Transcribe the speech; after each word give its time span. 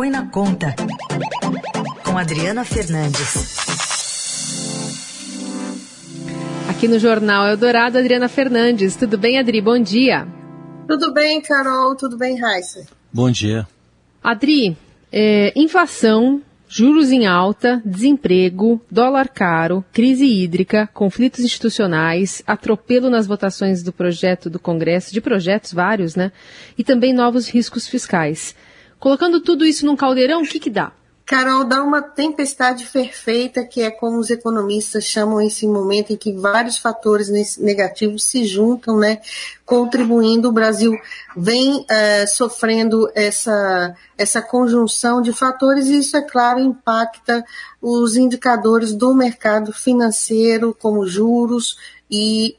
Põe 0.00 0.08
na 0.08 0.24
Conta, 0.24 0.74
com 2.02 2.16
Adriana 2.16 2.64
Fernandes. 2.64 3.54
Aqui 6.70 6.88
no 6.88 6.98
Jornal 6.98 7.46
Eldorado, 7.46 7.98
Adriana 7.98 8.26
Fernandes. 8.26 8.96
Tudo 8.96 9.18
bem, 9.18 9.38
Adri? 9.38 9.60
Bom 9.60 9.78
dia. 9.78 10.26
Tudo 10.88 11.12
bem, 11.12 11.42
Carol? 11.42 11.94
Tudo 11.94 12.16
bem, 12.16 12.40
Raíssa? 12.40 12.86
Bom 13.12 13.30
dia. 13.30 13.68
Adri, 14.22 14.74
é, 15.12 15.52
inflação, 15.54 16.40
juros 16.66 17.12
em 17.12 17.26
alta, 17.26 17.82
desemprego, 17.84 18.80
dólar 18.90 19.28
caro, 19.28 19.84
crise 19.92 20.24
hídrica, 20.24 20.88
conflitos 20.94 21.40
institucionais, 21.40 22.42
atropelo 22.46 23.10
nas 23.10 23.26
votações 23.26 23.82
do 23.82 23.92
projeto 23.92 24.48
do 24.48 24.58
Congresso, 24.58 25.12
de 25.12 25.20
projetos 25.20 25.74
vários, 25.74 26.16
né? 26.16 26.32
E 26.78 26.82
também 26.82 27.12
novos 27.12 27.50
riscos 27.50 27.86
fiscais. 27.86 28.56
Colocando 29.00 29.40
tudo 29.40 29.64
isso 29.64 29.86
num 29.86 29.96
caldeirão, 29.96 30.42
o 30.42 30.46
que, 30.46 30.60
que 30.60 30.70
dá? 30.70 30.92
Carol, 31.30 31.62
dá 31.62 31.80
uma 31.80 32.02
tempestade 32.02 32.84
perfeita, 32.86 33.64
que 33.64 33.82
é 33.82 33.90
como 33.90 34.18
os 34.18 34.30
economistas 34.30 35.04
chamam 35.04 35.40
esse 35.40 35.64
momento 35.64 36.12
em 36.12 36.16
que 36.16 36.32
vários 36.32 36.76
fatores 36.76 37.56
negativos 37.56 38.24
se 38.24 38.44
juntam, 38.44 38.98
né, 38.98 39.20
contribuindo. 39.64 40.48
O 40.48 40.52
Brasil 40.52 40.92
vem 41.36 41.82
uh, 41.82 41.86
sofrendo 42.26 43.08
essa, 43.14 43.94
essa 44.18 44.42
conjunção 44.42 45.22
de 45.22 45.32
fatores 45.32 45.86
e 45.86 45.98
isso, 45.98 46.16
é 46.16 46.22
claro, 46.22 46.58
impacta 46.58 47.44
os 47.80 48.16
indicadores 48.16 48.92
do 48.92 49.14
mercado 49.14 49.72
financeiro, 49.72 50.76
como 50.76 51.06
juros 51.06 51.78
e 52.10 52.56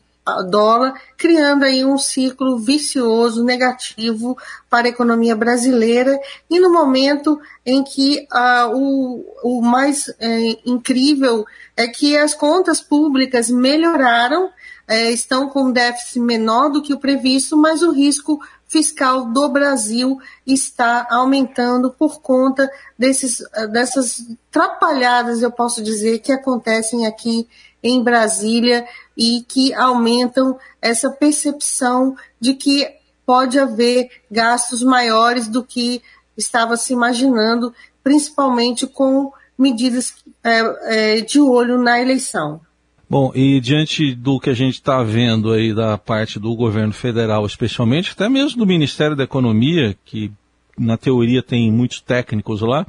dólar, 0.50 0.94
criando 1.18 1.64
aí 1.64 1.84
um 1.84 1.98
ciclo 1.98 2.58
vicioso 2.58 3.44
negativo 3.44 4.38
para 4.70 4.88
a 4.88 4.90
economia 4.90 5.36
brasileira. 5.36 6.20
E 6.50 6.60
no 6.60 6.72
momento 6.72 7.40
em 7.66 7.84
que 7.84 8.28
ah, 8.32 8.70
o, 8.74 9.26
o 9.44 9.62
mais 9.62 10.14
é, 10.20 10.58
incrível 10.66 11.46
é 11.76 11.88
que 11.88 12.18
as 12.18 12.34
contas 12.34 12.82
públicas 12.82 13.50
melhoraram, 13.50 14.50
é, 14.88 15.12
estão 15.12 15.48
com 15.50 15.72
déficit 15.72 16.20
menor 16.20 16.70
do 16.70 16.82
que 16.82 16.94
o 16.94 17.00
previsto, 17.00 17.56
mas 17.58 17.82
o 17.82 17.92
risco 17.92 18.40
fiscal 18.72 19.26
do 19.26 19.50
Brasil 19.50 20.18
está 20.48 21.06
aumentando 21.10 21.92
por 21.92 22.22
conta 22.22 22.72
desses, 22.98 23.44
dessas 23.70 24.26
trapalhadas, 24.50 25.42
eu 25.42 25.52
posso 25.52 25.84
dizer, 25.84 26.20
que 26.20 26.32
acontecem 26.32 27.06
aqui 27.06 27.48
em 27.84 28.04
Brasília 28.04 28.86
e 29.18 29.44
que 29.48 29.74
aumentam 29.74 30.58
essa 30.82 31.10
percepção 31.10 32.16
de 32.40 32.54
que 32.54 32.88
pode 33.26 33.58
haver 33.60 34.10
gastos 34.30 34.84
maiores 34.84 35.48
do 35.48 35.64
que 35.64 36.02
estava 36.38 36.78
se 36.78 36.94
imaginando, 36.94 37.74
principalmente 38.04 38.88
com 38.88 39.32
medidas 39.58 40.16
é, 40.44 41.18
é, 41.18 41.22
de 41.22 41.40
olho 41.40 41.82
na 41.82 42.02
eleição. 42.02 42.62
Bom, 43.10 43.32
e 43.36 43.60
diante 43.60 44.16
do 44.16 44.40
que 44.40 44.50
a 44.50 44.54
gente 44.54 44.76
está 44.76 45.04
vendo 45.04 45.52
aí 45.52 45.74
da 45.74 45.98
parte 45.98 46.40
do 46.40 46.56
governo 46.56 46.94
federal, 46.94 47.46
especialmente, 47.46 48.12
até 48.14 48.30
mesmo 48.30 48.60
do 48.60 48.66
Ministério 48.66 49.18
da 49.18 49.26
Economia, 49.26 49.98
que 50.06 50.32
na 50.78 50.98
teoria 50.98 51.44
tem 51.44 51.72
muitos 51.72 52.00
técnicos 52.00 52.62
lá, 52.62 52.88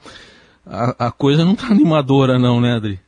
a, 0.65 1.07
a 1.09 1.11
coisa 1.11 1.45
não 1.45 1.55
está 1.55 1.67
animadora 1.75 2.39
não, 2.39 2.61
né, 2.61 2.77
Adri? 2.77 3.01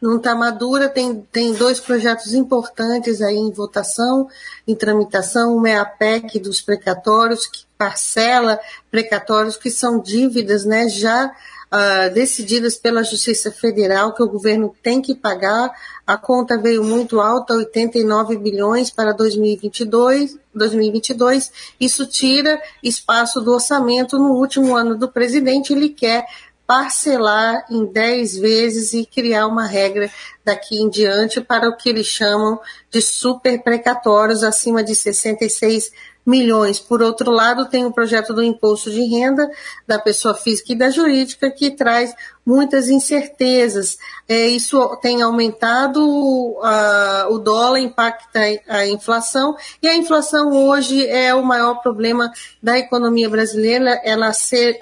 Não 0.00 0.16
está 0.16 0.34
madura, 0.34 0.88
tem, 0.88 1.26
tem 1.32 1.54
dois 1.54 1.80
projetos 1.80 2.34
importantes 2.34 3.22
aí 3.22 3.36
em 3.36 3.50
votação, 3.50 4.28
em 4.66 4.74
tramitação, 4.74 5.56
uma 5.56 5.68
é 5.68 5.76
a 5.76 5.84
PEC 5.84 6.38
dos 6.38 6.60
precatórios, 6.60 7.46
que 7.46 7.64
parcela 7.78 8.58
precatórios 8.90 9.56
que 9.56 9.70
são 9.70 10.00
dívidas 10.00 10.64
né, 10.64 10.88
já 10.88 11.32
uh, 11.72 12.12
decididas 12.12 12.76
pela 12.76 13.02
Justiça 13.02 13.50
Federal, 13.50 14.12
que 14.12 14.22
o 14.22 14.28
governo 14.28 14.74
tem 14.82 15.00
que 15.00 15.14
pagar. 15.14 15.72
A 16.06 16.16
conta 16.16 16.56
veio 16.56 16.84
muito 16.84 17.20
alta, 17.20 17.54
89 17.54 18.36
bilhões 18.38 18.90
para 18.90 19.12
2022, 19.12 20.38
2022. 20.54 21.52
Isso 21.80 22.06
tira 22.06 22.60
espaço 22.82 23.40
do 23.40 23.52
orçamento 23.52 24.18
no 24.18 24.34
último 24.34 24.76
ano 24.76 24.96
do 24.96 25.08
presidente. 25.08 25.72
Ele 25.72 25.88
quer 25.88 26.24
parcelar 26.66 27.64
em 27.70 27.84
10 27.84 28.38
vezes 28.38 28.92
e 28.92 29.06
criar 29.06 29.46
uma 29.46 29.66
regra 29.66 30.10
daqui 30.44 30.80
em 30.80 30.88
diante 30.88 31.40
para 31.40 31.68
o 31.68 31.76
que 31.76 31.88
eles 31.88 32.06
chamam 32.06 32.60
de 32.90 33.00
super 33.00 33.62
precatórios 33.62 34.42
acima 34.42 34.82
de 34.82 34.94
66 34.94 35.92
milhões. 36.26 36.80
Por 36.80 37.00
outro 37.00 37.30
lado, 37.30 37.66
tem 37.66 37.84
o 37.86 37.92
projeto 37.92 38.34
do 38.34 38.42
imposto 38.42 38.90
de 38.90 39.04
renda 39.04 39.48
da 39.86 39.96
pessoa 39.96 40.34
física 40.34 40.72
e 40.72 40.76
da 40.76 40.90
jurídica, 40.90 41.48
que 41.50 41.70
traz 41.70 42.12
muitas 42.44 42.88
incertezas. 42.88 43.96
É, 44.28 44.48
isso 44.48 44.96
tem 45.00 45.22
aumentado 45.22 46.00
uh, 46.00 47.32
o 47.32 47.38
dólar, 47.38 47.78
impacta 47.78 48.40
a 48.68 48.86
inflação, 48.86 49.56
e 49.80 49.88
a 49.88 49.96
inflação 49.96 50.52
hoje 50.52 51.06
é 51.06 51.32
o 51.34 51.44
maior 51.44 51.76
problema 51.76 52.32
da 52.60 52.76
economia 52.76 53.30
brasileira. 53.30 54.00
Ela 54.04 54.32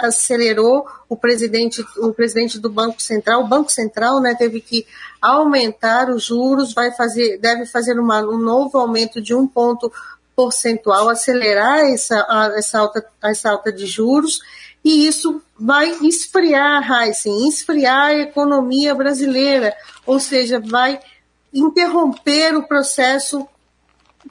acelerou 0.00 0.86
o 1.08 1.16
presidente, 1.16 1.84
o 1.98 2.12
presidente 2.12 2.58
do 2.58 2.70
Banco 2.70 3.00
Central, 3.02 3.42
o 3.42 3.48
Banco 3.48 3.70
Central 3.70 4.20
né, 4.20 4.34
teve 4.34 4.60
que 4.60 4.86
aumentar 5.20 6.10
os 6.10 6.24
juros, 6.24 6.74
vai 6.74 6.92
fazer, 6.92 7.38
deve 7.38 7.64
fazer 7.66 7.98
uma, 7.98 8.20
um 8.20 8.38
novo 8.38 8.78
aumento 8.78 9.22
de 9.22 9.34
um 9.34 9.46
ponto 9.46 9.90
percentual, 10.36 11.08
acelerar 11.08 11.80
essa, 11.86 12.52
essa, 12.56 12.78
alta, 12.78 13.06
essa 13.22 13.50
alta 13.50 13.72
de 13.72 13.86
juros, 13.86 14.40
e 14.84 15.06
isso 15.06 15.42
vai 15.58 15.90
esfriar, 16.02 16.82
Heisen, 16.90 17.48
esfriar 17.48 18.08
a 18.08 18.14
economia 18.14 18.94
brasileira, 18.94 19.74
ou 20.04 20.20
seja, 20.20 20.60
vai 20.60 21.00
interromper 21.52 22.54
o 22.56 22.66
processo 22.66 23.46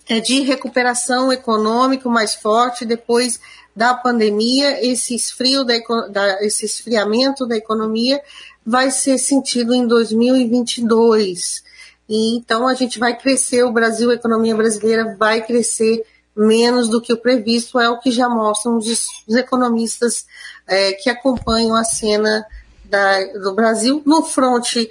é, 0.08 0.19
de 0.19 0.42
recuperação 0.42 1.31
econômica 1.31 2.09
mais 2.09 2.36
forte 2.36 2.86
depois 2.86 3.40
da 3.75 3.94
pandemia, 3.94 4.86
esse 4.86 5.16
esfrio 5.16 5.63
da, 5.63 5.74
da, 6.09 6.46
esse 6.46 6.66
esfriamento 6.66 7.47
da 7.47 7.58
economia 7.58 8.22
vai 8.66 8.92
ser 8.92 9.18
sentido 9.18 9.74
em 9.74 9.88
2022. 9.88 11.63
E 12.08 12.36
então 12.36 12.68
a 12.68 12.74
gente 12.74 13.00
vai 13.00 13.18
crescer, 13.18 13.64
o 13.64 13.72
Brasil, 13.72 14.09
a 14.09 14.16
economia 14.16 14.56
brasileira 14.56 15.16
vai 15.18 15.41
crescer 15.41 16.03
menos 16.36 16.90
do 16.90 17.02
que 17.02 17.14
o 17.14 17.18
previsto, 17.18 17.80
é 17.80 17.90
o 17.90 18.00
que 18.00 18.12
já 18.12 18.28
mostram 18.28 18.78
os, 18.78 19.08
os 19.28 19.36
economistas 19.36 20.25
é, 20.68 20.94
que 20.94 21.09
acompanham 21.09 21.75
a 21.75 21.84
cena 21.84 22.46
da, 22.86 23.24
do 23.40 23.53
Brasil. 23.53 24.02
No 24.06 24.24
fronte 24.24 24.90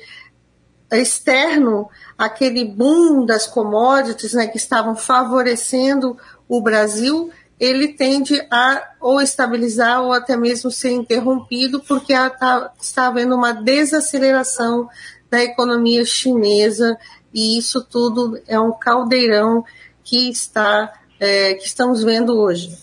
externo, 0.90 1.88
aquele 2.16 2.64
boom 2.64 3.24
das 3.24 3.46
commodities 3.46 4.34
né, 4.34 4.46
que 4.46 4.56
estavam 4.56 4.94
favorecendo 4.94 6.16
o 6.48 6.60
Brasil, 6.60 7.30
ele 7.58 7.88
tende 7.88 8.44
a 8.50 8.90
ou 9.00 9.20
estabilizar 9.20 10.02
ou 10.02 10.12
até 10.12 10.36
mesmo 10.36 10.70
ser 10.70 10.90
interrompido, 10.90 11.80
porque 11.80 12.12
tá, 12.12 12.72
está 12.80 13.06
havendo 13.06 13.34
uma 13.34 13.52
desaceleração 13.52 14.88
da 15.32 15.42
economia 15.42 16.04
chinesa, 16.04 16.98
e 17.32 17.56
isso 17.56 17.82
tudo 17.82 18.38
é 18.46 18.60
um 18.60 18.70
caldeirão 18.70 19.64
que 20.04 20.28
está 20.28 20.92
é, 21.18 21.54
que 21.54 21.66
estamos 21.66 22.04
vendo 22.04 22.38
hoje. 22.38 22.76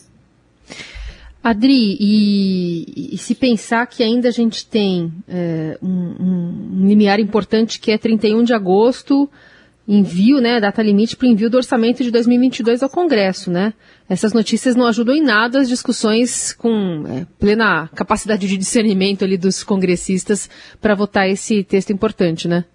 Adri, 1.43 1.95
e, 1.99 3.13
e, 3.13 3.17
se 3.19 3.35
pensar 3.35 3.85
que 3.85 4.03
ainda 4.03 4.29
a 4.29 4.31
gente 4.31 4.65
tem 4.65 5.13
é, 5.27 5.77
um, 5.81 6.15
um, 6.19 6.87
limiar 6.87 7.19
importante 7.19 7.79
que 7.79 7.91
é 7.91 7.97
31 7.99 8.43
de 8.43 8.53
agosto, 8.53 9.29
envio, 9.91 10.39
né, 10.39 10.59
data 10.59 10.83
limite 10.83 11.17
para 11.17 11.25
o 11.25 11.29
envio 11.31 11.49
do 11.49 11.57
orçamento 11.57 12.03
de 12.03 12.11
2022 12.11 12.83
ao 12.83 12.89
Congresso, 12.89 13.49
né? 13.49 13.73
Essas 14.07 14.33
notícias 14.33 14.75
não 14.75 14.85
ajudam 14.85 15.15
em 15.15 15.23
nada 15.23 15.59
as 15.59 15.67
discussões 15.67 16.53
com 16.53 17.03
é, 17.07 17.25
plena 17.39 17.89
capacidade 17.95 18.47
de 18.47 18.55
discernimento 18.55 19.23
ali 19.23 19.35
dos 19.35 19.63
congressistas 19.63 20.47
para 20.79 20.93
votar 20.93 21.27
esse 21.27 21.63
texto 21.63 21.91
importante, 21.91 22.47
né? 22.47 22.65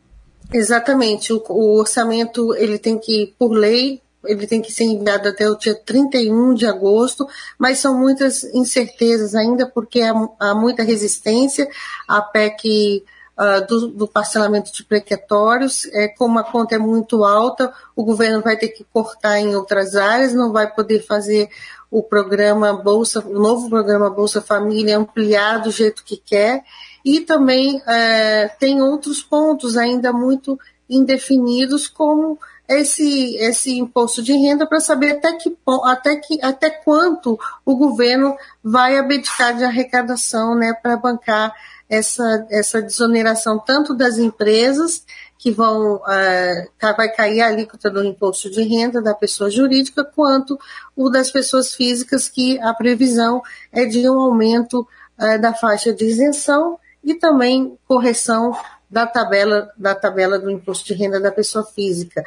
Exatamente. 0.53 1.33
O, 1.33 1.41
o, 1.51 1.79
orçamento 1.79 2.53
ele 2.57 2.79
tem 2.79 2.99
que, 2.99 3.33
por 3.39 3.53
lei, 3.53 4.03
ele 4.25 4.49
tem 4.49 4.61
que 4.61 4.73
ser 4.73 4.85
enviado 4.85 5.29
até 5.29 5.49
o 5.49 5.57
dia 5.57 5.75
31 5.75 6.55
de 6.55 6.67
agosto, 6.67 7.29
mas 7.57 7.79
são 7.79 7.97
muitas 7.97 8.43
incertezas 8.43 9.37
ainda, 9.37 9.71
porque 9.73 10.01
há, 10.01 10.15
há 10.41 10.53
muita 10.53 10.83
resistência 10.83 11.69
à 12.09 12.21
PEC 12.21 13.05
uh, 13.39 13.67
do, 13.67 13.89
do, 13.89 14.09
parcelamento 14.09 14.73
de 14.73 14.85
precatórios. 14.85 15.87
É, 15.93 16.09
como 16.09 16.39
a 16.39 16.45
conta 16.45 16.75
é 16.75 16.79
muito 16.79 17.25
alta, 17.25 17.73
o 17.95 18.05
governo 18.05 18.43
vai 18.43 18.57
ter 18.57 18.69
que 18.69 18.85
cortar 18.93 19.39
em 19.39 19.55
outras 19.55 19.95
áreas, 19.97 20.33
não 20.33 20.53
vai 20.53 20.73
poder 20.73 21.01
fazer 21.01 21.49
o 21.91 22.03
programa 22.03 22.73
Bolsa, 22.73 23.21
o 23.21 23.39
novo 23.39 23.69
programa 23.69 24.11
Bolsa 24.11 24.41
Família 24.41 24.99
ampliar 24.99 25.59
do 25.59 25.71
jeito 25.71 26.05
que 26.05 26.17
quer. 26.17 26.65
E 27.05 27.21
também 27.21 27.83
é, 27.87 28.49
tem 28.59 28.81
outros 28.83 29.23
pontos 29.23 29.77
ainda 29.77 30.13
muito 30.13 30.59
indefinidos, 30.89 31.87
como 31.87 32.39
esse, 32.69 33.37
esse 33.37 33.79
imposto 33.79 34.23
de 34.23 34.33
renda 34.33 34.67
para 34.67 34.81
saber 34.81 35.13
até 35.13 35.33
que, 35.35 35.57
até 35.85 36.17
que 36.17 36.39
até 36.43 36.71
quanto 36.71 37.39
o 37.65 37.77
governo 37.77 38.35
vai 38.63 38.97
abdicar 38.97 39.57
de 39.57 39.65
arrecadação 39.65 40.55
né, 40.55 40.73
para 40.83 40.97
bancar 40.97 41.55
essa, 41.95 42.47
essa 42.51 42.83
desoneração 42.83 43.59
tanto 43.59 43.95
das 43.95 44.19
empresas 44.19 45.05
que 45.39 45.51
vão 45.51 45.97
uh, 45.97 46.95
vai 46.97 47.09
cair 47.11 47.43
a 47.43 47.49
alíquota 47.49 47.91
do 47.91 48.03
imposto 48.03 48.51
de 48.51 48.63
renda 48.63 49.03
da 49.03 49.15
pessoa 49.15 49.51
jurídica, 49.51 50.03
quanto 50.03 50.59
o 50.97 51.11
das 51.11 51.31
pessoas 51.31 51.75
físicas, 51.75 52.29
que 52.29 52.59
a 52.61 52.73
previsão 52.73 53.43
é 53.71 53.85
de 53.85 54.09
um 54.09 54.19
aumento 54.19 54.87
uh, 55.19 55.41
da 55.41 55.53
faixa 55.53 55.93
de 55.93 56.05
isenção 56.07 56.79
e 57.03 57.15
também 57.15 57.77
correção 57.87 58.57
da 58.91 59.07
tabela 59.07 59.71
da 59.77 59.95
tabela 59.95 60.39
do 60.39 60.51
imposto 60.51 60.87
de 60.87 60.95
renda 60.95 61.19
da 61.19 61.33
pessoa 61.33 61.65
física. 61.65 62.23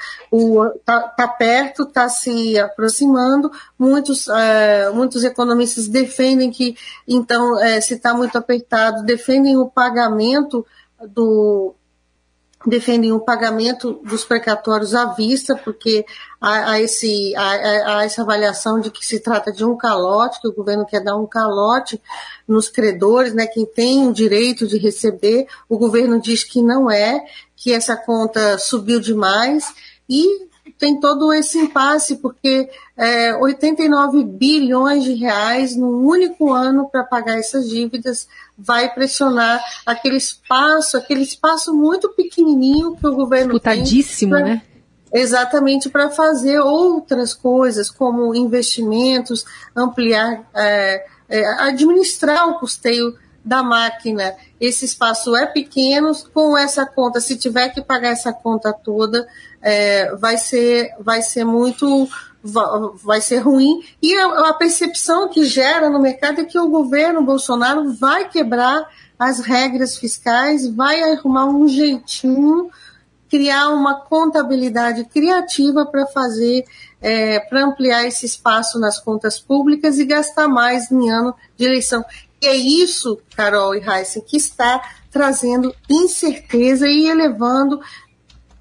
Está 0.75 1.01
tá 1.09 1.27
perto, 1.27 1.83
está 1.83 2.09
se 2.09 2.57
aproximando. 2.59 3.51
Muitos, 3.77 4.27
uh, 4.27 4.93
muitos 4.93 5.23
economistas 5.23 5.87
defendem 5.87 6.51
que, 6.51 6.75
então, 7.07 7.53
uh, 7.53 7.81
se 7.81 7.93
está 7.93 8.13
muito 8.13 8.37
apertado, 8.37 9.03
defendem 9.03 9.57
o 9.57 9.67
pagamento 9.67 10.65
do, 11.05 11.75
defendem 12.65 13.11
o 13.11 13.19
pagamento 13.19 14.01
dos 14.03 14.25
precatórios 14.25 14.95
à 14.95 15.13
vista, 15.13 15.55
porque 15.55 16.05
há, 16.41 16.71
há 16.71 16.81
esse, 16.81 17.35
há, 17.35 17.97
há, 17.97 18.05
essa 18.05 18.23
avaliação 18.23 18.79
de 18.79 18.89
que 18.89 19.05
se 19.05 19.19
trata 19.19 19.51
de 19.51 19.63
um 19.63 19.77
calote, 19.77 20.41
que 20.41 20.47
o 20.47 20.53
governo 20.53 20.85
quer 20.85 21.03
dar 21.03 21.15
um 21.15 21.27
calote 21.27 22.01
nos 22.47 22.67
credores, 22.67 23.33
né, 23.33 23.45
quem 23.45 23.65
tem 23.65 24.07
o 24.07 24.13
direito 24.13 24.67
de 24.67 24.77
receber, 24.77 25.47
o 25.69 25.77
governo 25.77 26.19
diz 26.19 26.43
que 26.43 26.61
não 26.61 26.89
é, 26.89 27.23
que 27.55 27.71
essa 27.71 27.95
conta 27.95 28.57
subiu 28.57 28.99
demais, 28.99 29.73
e 30.09 30.47
tem 30.77 30.99
todo 30.99 31.33
esse 31.33 31.57
impasse, 31.57 32.17
porque 32.17 32.69
é, 32.95 33.35
89 33.35 34.23
bilhões 34.23 35.03
de 35.03 35.13
reais 35.13 35.75
num 35.75 36.05
único 36.05 36.51
ano 36.51 36.89
para 36.89 37.03
pagar 37.03 37.37
essas 37.37 37.69
dívidas 37.69 38.27
vai 38.57 38.93
pressionar 38.93 39.61
aquele 39.85 40.17
espaço, 40.17 40.97
aquele 40.97 41.21
espaço 41.21 41.73
muito 41.73 42.09
pequenininho 42.13 42.95
que 42.95 43.07
o 43.07 43.15
governo 43.15 43.53
Disputadíssimo, 43.53 44.35
tem. 44.35 44.43
Pra, 44.43 44.53
né? 44.53 44.61
Exatamente 45.13 45.89
para 45.89 46.09
fazer 46.09 46.59
outras 46.59 47.33
coisas, 47.33 47.89
como 47.89 48.35
investimentos, 48.35 49.45
ampliar, 49.75 50.49
é, 50.53 51.05
é, 51.29 51.45
administrar 51.63 52.49
o 52.49 52.59
custeio 52.59 53.15
da 53.47 53.63
máquina. 53.63 54.35
Esse 54.59 54.85
espaço 54.85 55.35
é 55.35 55.45
pequeno, 55.45 56.11
com 56.33 56.57
essa 56.57 56.85
conta, 56.85 57.21
se 57.21 57.37
tiver 57.37 57.69
que 57.69 57.81
pagar 57.81 58.09
essa 58.09 58.33
conta 58.33 58.73
toda, 58.73 59.27
é, 59.61 60.13
vai, 60.15 60.37
ser, 60.37 60.91
vai 60.99 61.21
ser 61.21 61.45
muito 61.45 62.07
vai 63.03 63.19
ser 63.19 63.39
ruim. 63.39 63.81
E 64.01 64.15
a, 64.17 64.53
percepção 64.53 65.27
que 65.27 65.43
gera 65.43 65.89
no 65.89 65.99
mercado 65.99 66.41
é 66.41 66.45
que 66.45 66.57
o 66.57 66.69
governo 66.69 67.21
Bolsonaro 67.21 67.93
vai 67.93 68.29
quebrar 68.29 68.87
as 69.19 69.39
regras 69.39 69.97
fiscais, 69.97 70.67
vai 70.67 71.01
arrumar 71.11 71.45
um 71.45 71.67
jeitinho, 71.67 72.69
criar 73.29 73.69
uma 73.69 73.95
contabilidade 73.95 75.03
criativa 75.05 75.85
para 75.85 76.05
fazer, 76.05 76.63
é, 77.01 77.39
para 77.39 77.65
ampliar 77.65 78.05
esse 78.05 78.25
espaço 78.25 78.79
nas 78.79 78.99
contas 78.99 79.39
públicas 79.39 79.99
e 79.99 80.05
gastar 80.05 80.47
mais 80.47 80.89
em 80.91 81.09
ano 81.09 81.35
de 81.57 81.65
eleição. 81.65 82.05
É 82.41 82.55
isso, 82.55 83.19
Carol 83.35 83.75
e 83.75 83.79
Heisen, 83.79 84.21
que 84.21 84.37
está 84.37 84.81
trazendo 85.11 85.73
incerteza 85.89 86.87
e 86.87 87.07
elevando 87.07 87.79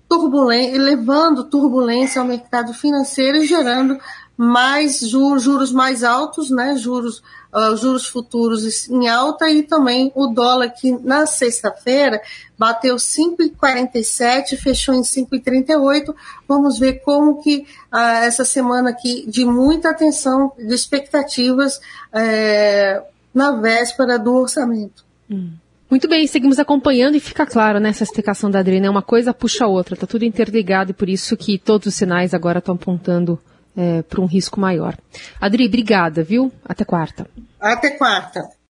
turbulência, 0.08 0.81
levando 0.81 1.44
turbulência 1.44 2.20
ao 2.20 2.26
mercado 2.26 2.73
financeiro 2.73 3.38
e 3.38 3.46
gerando 3.46 3.99
mais 4.37 5.00
juros, 5.00 5.43
juros 5.43 5.73
mais 5.73 6.05
altos, 6.05 6.50
né, 6.50 6.76
juros, 6.76 7.23
uh, 7.52 7.75
juros 7.76 8.06
futuros 8.06 8.88
em 8.88 9.08
alta 9.08 9.50
e 9.50 9.62
também 9.62 10.12
o 10.14 10.26
dólar 10.26 10.70
que 10.70 10.93
na 10.93 11.25
sexta-feira 11.26 12.20
bateu 12.58 12.96
5,47, 12.96 14.56
fechou 14.58 14.94
em 14.94 15.02
5,38. 15.02 16.14
Vamos 16.46 16.79
ver 16.79 17.00
como 17.00 17.43
que 17.43 17.67
uh, 17.93 17.96
essa 18.22 18.44
semana 18.44 18.90
aqui 18.90 19.25
de 19.26 19.46
muita 19.46 19.90
atenção, 19.90 20.52
de 20.58 20.75
expectativas 20.75 21.76
uh, 21.76 23.16
na 23.37 23.53
véspera 23.61 24.19
do 24.19 24.35
orçamento. 24.35 25.05
Hum. 25.31 25.50
Muito 25.91 26.09
bem, 26.09 26.27
seguimos 26.27 26.59
acompanhando 26.59 27.17
e 27.17 27.21
fica 27.21 27.44
claro, 27.44 27.79
né, 27.79 27.91
essa 27.91 28.03
explicação 28.03 28.50
da 28.50 28.61
Adriana, 28.61 28.91
uma 28.91 29.03
coisa 29.03 29.35
puxa 29.35 29.67
a 29.67 29.69
outra, 29.69 29.94
está 29.94 30.06
tudo 30.06 30.25
interligado 30.25 30.91
e 30.91 30.94
por 30.94 31.06
isso 31.06 31.37
que 31.37 31.59
todos 31.59 31.87
os 31.87 31.94
sinais 31.94 32.33
agora 32.33 32.59
estão 32.59 32.75
apontando 32.75 33.38
é, 33.77 34.00
para 34.00 34.23
um 34.23 34.27
risco 34.27 34.59
maior. 34.59 34.97
Adri, 35.38 35.67
obrigada, 35.67 36.25
viu? 36.25 36.50
Até 36.65 36.83
quarta. 36.83 37.27
Até 37.61 37.91
quarta. 37.91 38.49